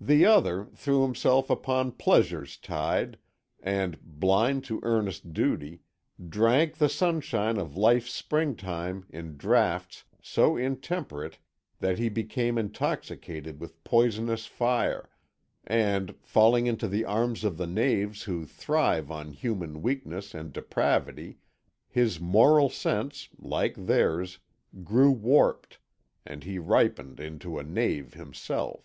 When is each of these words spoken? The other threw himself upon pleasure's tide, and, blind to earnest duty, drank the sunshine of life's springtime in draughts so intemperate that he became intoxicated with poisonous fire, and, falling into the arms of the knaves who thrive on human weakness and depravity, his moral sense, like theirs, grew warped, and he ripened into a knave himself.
The 0.00 0.24
other 0.26 0.66
threw 0.76 1.02
himself 1.02 1.50
upon 1.50 1.90
pleasure's 1.90 2.56
tide, 2.56 3.18
and, 3.60 3.98
blind 4.00 4.62
to 4.66 4.78
earnest 4.84 5.32
duty, 5.32 5.80
drank 6.28 6.76
the 6.76 6.88
sunshine 6.88 7.58
of 7.58 7.76
life's 7.76 8.12
springtime 8.12 9.06
in 9.10 9.36
draughts 9.36 10.04
so 10.22 10.56
intemperate 10.56 11.38
that 11.80 11.98
he 11.98 12.08
became 12.08 12.58
intoxicated 12.58 13.58
with 13.58 13.82
poisonous 13.82 14.46
fire, 14.46 15.10
and, 15.66 16.14
falling 16.22 16.68
into 16.68 16.86
the 16.86 17.04
arms 17.04 17.42
of 17.42 17.56
the 17.56 17.66
knaves 17.66 18.22
who 18.22 18.46
thrive 18.46 19.10
on 19.10 19.32
human 19.32 19.82
weakness 19.82 20.32
and 20.32 20.52
depravity, 20.52 21.38
his 21.88 22.20
moral 22.20 22.70
sense, 22.70 23.30
like 23.36 23.74
theirs, 23.74 24.38
grew 24.84 25.10
warped, 25.10 25.80
and 26.24 26.44
he 26.44 26.56
ripened 26.56 27.18
into 27.18 27.58
a 27.58 27.64
knave 27.64 28.14
himself. 28.14 28.84